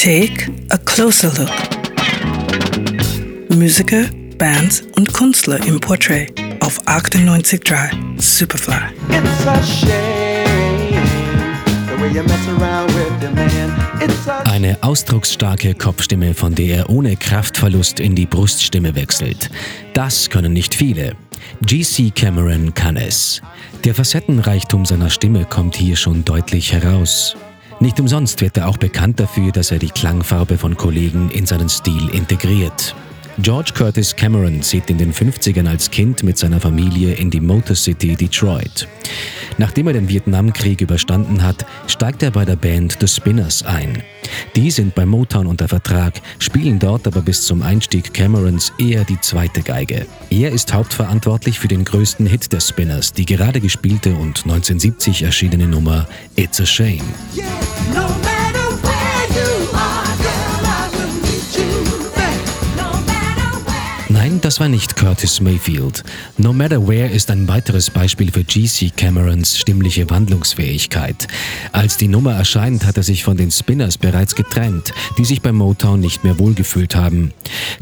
Take 0.00 0.48
a 0.70 0.78
closer 0.78 1.32
look. 1.36 1.50
Musiker, 3.50 4.04
Bands 4.38 4.84
und 4.94 5.12
Künstler 5.12 5.58
im 5.66 5.80
Portrait 5.80 6.32
auf 6.60 6.80
98.3 6.86 7.90
Superfly. 8.16 8.74
Eine 14.44 14.78
ausdrucksstarke 14.84 15.74
Kopfstimme, 15.74 16.32
von 16.32 16.54
der 16.54 16.76
er 16.76 16.90
ohne 16.90 17.16
Kraftverlust 17.16 17.98
in 17.98 18.14
die 18.14 18.26
Bruststimme 18.26 18.94
wechselt. 18.94 19.50
Das 19.94 20.30
können 20.30 20.52
nicht 20.52 20.76
viele. 20.76 21.16
GC 21.66 22.14
Cameron 22.14 22.72
kann 22.72 22.96
es. 22.96 23.42
Der 23.82 23.96
Facettenreichtum 23.96 24.86
seiner 24.86 25.10
Stimme 25.10 25.44
kommt 25.44 25.74
hier 25.74 25.96
schon 25.96 26.24
deutlich 26.24 26.72
heraus. 26.72 27.34
Nicht 27.80 28.00
umsonst 28.00 28.40
wird 28.40 28.56
er 28.56 28.68
auch 28.68 28.76
bekannt 28.76 29.20
dafür, 29.20 29.52
dass 29.52 29.70
er 29.70 29.78
die 29.78 29.90
Klangfarbe 29.90 30.58
von 30.58 30.76
Kollegen 30.76 31.30
in 31.30 31.46
seinen 31.46 31.68
Stil 31.68 32.08
integriert. 32.08 32.94
George 33.38 33.70
Curtis 33.72 34.16
Cameron 34.16 34.62
zieht 34.62 34.90
in 34.90 34.98
den 34.98 35.12
50ern 35.12 35.68
als 35.68 35.88
Kind 35.88 36.24
mit 36.24 36.36
seiner 36.36 36.58
Familie 36.58 37.14
in 37.14 37.30
die 37.30 37.40
Motor 37.40 37.76
City 37.76 38.16
Detroit. 38.16 38.88
Nachdem 39.58 39.88
er 39.88 39.92
den 39.92 40.08
Vietnamkrieg 40.08 40.80
überstanden 40.80 41.42
hat, 41.42 41.66
steigt 41.88 42.22
er 42.22 42.30
bei 42.30 42.44
der 42.44 42.56
Band 42.56 42.96
The 43.00 43.08
Spinners 43.08 43.64
ein. 43.64 44.02
Die 44.56 44.70
sind 44.70 44.94
bei 44.94 45.04
Motown 45.04 45.46
unter 45.46 45.68
Vertrag, 45.68 46.14
spielen 46.38 46.78
dort 46.78 47.06
aber 47.06 47.22
bis 47.22 47.42
zum 47.42 47.62
Einstieg 47.62 48.14
Camerons 48.14 48.72
eher 48.78 49.04
die 49.04 49.20
zweite 49.20 49.62
Geige. 49.62 50.06
Er 50.30 50.52
ist 50.52 50.72
hauptverantwortlich 50.72 51.58
für 51.58 51.68
den 51.68 51.84
größten 51.84 52.26
Hit 52.26 52.52
der 52.52 52.60
Spinners, 52.60 53.12
die 53.12 53.26
gerade 53.26 53.60
gespielte 53.60 54.10
und 54.10 54.44
1970 54.44 55.22
erschienene 55.22 55.66
Nummer 55.66 56.06
It's 56.36 56.60
a 56.60 56.66
Shame. 56.66 57.02
No 57.34 57.77
das 64.48 64.60
war 64.60 64.68
nicht 64.70 64.96
Curtis 64.96 65.42
Mayfield. 65.42 66.02
No 66.38 66.54
Matter 66.54 66.88
Where 66.88 67.10
ist 67.10 67.30
ein 67.30 67.46
weiteres 67.48 67.90
Beispiel 67.90 68.32
für 68.32 68.44
GC 68.44 68.96
Camerons 68.96 69.58
stimmliche 69.58 70.08
Wandlungsfähigkeit. 70.08 71.28
Als 71.72 71.98
die 71.98 72.08
Nummer 72.08 72.32
erscheint, 72.32 72.86
hat 72.86 72.96
er 72.96 73.02
sich 73.02 73.24
von 73.24 73.36
den 73.36 73.50
Spinners 73.50 73.98
bereits 73.98 74.34
getrennt, 74.34 74.94
die 75.18 75.26
sich 75.26 75.42
bei 75.42 75.52
Motown 75.52 76.00
nicht 76.00 76.24
mehr 76.24 76.38
wohlgefühlt 76.38 76.96
haben. 76.96 77.34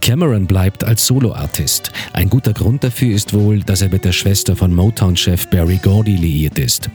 Cameron 0.00 0.46
bleibt 0.46 0.84
als 0.84 1.04
Soloartist. 1.06 1.92
Ein 2.14 2.30
guter 2.30 2.54
Grund 2.54 2.82
dafür 2.82 3.14
ist 3.14 3.34
wohl, 3.34 3.60
dass 3.60 3.82
er 3.82 3.90
mit 3.90 4.06
der 4.06 4.12
Schwester 4.12 4.56
von 4.56 4.74
Motown-Chef 4.74 5.48
Barry 5.48 5.78
Gordy 5.82 6.16
liiert 6.16 6.58
ist. 6.58 6.88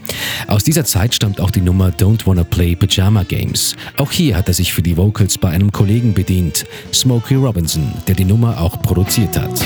Aus 0.48 0.64
dieser 0.64 0.84
Zeit 0.84 1.14
stammt 1.14 1.40
auch 1.40 1.52
die 1.52 1.60
Nummer 1.60 1.90
Don't 1.90 2.26
Wanna 2.26 2.42
Play 2.42 2.74
Pajama 2.74 3.22
Games. 3.22 3.76
Auch 3.98 4.10
hier 4.10 4.36
hat 4.36 4.48
er 4.48 4.54
sich 4.54 4.72
für 4.72 4.82
die 4.82 4.96
Vocals 4.96 5.38
bei 5.38 5.50
einem 5.50 5.70
Kollegen 5.70 6.12
bedient, 6.12 6.66
Smokey 6.92 7.36
Robinson, 7.36 7.92
der 8.08 8.16
die 8.16 8.24
Nummer 8.24 8.60
auch 8.60 8.82
produziert 8.82 9.38
hat. 9.38 9.60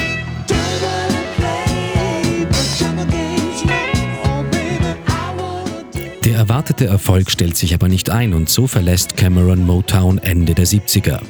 Erwartete 6.55 6.87
Erfolg 6.87 7.33
stellt 7.33 7.57
sich 7.57 7.75
aber 7.75 7.89
nicht 7.89 8.11
ein 8.11 8.33
und 8.33 8.49
so 8.49 8.69
verlässt 8.69 9.17
Cameron 9.17 9.67
Motown 9.67 10.19
Ende 10.19 10.55
der 10.55 10.69
70er. 10.69 11.21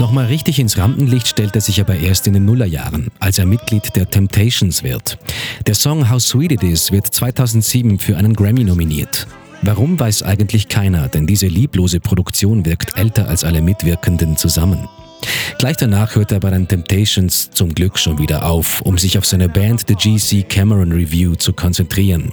Nochmal 0.00 0.28
richtig 0.28 0.58
ins 0.58 0.78
Rampenlicht 0.78 1.28
stellt 1.28 1.54
er 1.54 1.60
sich 1.60 1.78
aber 1.78 1.94
erst 1.94 2.26
in 2.26 2.32
den 2.32 2.46
Nullerjahren, 2.46 3.08
als 3.18 3.38
er 3.38 3.44
Mitglied 3.44 3.94
der 3.96 4.08
Temptations 4.08 4.82
wird. 4.82 5.18
Der 5.66 5.74
Song 5.74 6.10
How 6.10 6.18
Sweet 6.18 6.52
It 6.52 6.62
Is 6.62 6.90
wird 6.90 7.06
2007 7.06 7.98
für 7.98 8.16
einen 8.16 8.32
Grammy 8.32 8.64
nominiert. 8.64 9.26
Warum 9.60 10.00
weiß 10.00 10.22
eigentlich 10.22 10.68
keiner, 10.68 11.08
denn 11.08 11.26
diese 11.26 11.48
lieblose 11.48 12.00
Produktion 12.00 12.64
wirkt 12.64 12.96
älter 12.96 13.28
als 13.28 13.44
alle 13.44 13.60
Mitwirkenden 13.60 14.38
zusammen. 14.38 14.88
Gleich 15.58 15.76
danach 15.76 16.14
hört 16.14 16.32
er 16.32 16.40
bei 16.40 16.48
den 16.48 16.66
Temptations 16.66 17.50
zum 17.50 17.74
Glück 17.74 17.98
schon 17.98 18.18
wieder 18.18 18.46
auf, 18.46 18.80
um 18.80 18.96
sich 18.96 19.18
auf 19.18 19.26
seine 19.26 19.50
Band 19.50 19.84
The 19.86 19.94
GC 19.94 20.48
Cameron 20.48 20.92
Review 20.92 21.34
zu 21.34 21.52
konzentrieren. 21.52 22.32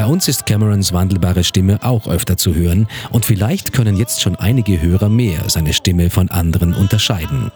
Bei 0.00 0.06
uns 0.06 0.28
ist 0.28 0.46
Camerons 0.46 0.94
wandelbare 0.94 1.44
Stimme 1.44 1.78
auch 1.82 2.08
öfter 2.08 2.38
zu 2.38 2.54
hören 2.54 2.88
und 3.10 3.26
vielleicht 3.26 3.74
können 3.74 3.98
jetzt 3.98 4.22
schon 4.22 4.34
einige 4.34 4.80
Hörer 4.80 5.10
mehr 5.10 5.50
seine 5.50 5.74
Stimme 5.74 6.08
von 6.08 6.30
anderen 6.30 6.72
unterscheiden. 6.72 7.52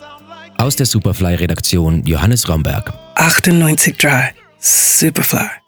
Aus 0.59 0.77
der 0.77 0.85
Superfly-Redaktion 0.85 2.05
Johannes 2.05 2.47
Romberg. 2.47 2.93
98.3 3.17 4.33
Superfly. 4.59 5.64